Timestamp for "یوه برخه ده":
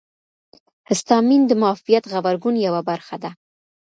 2.67-3.31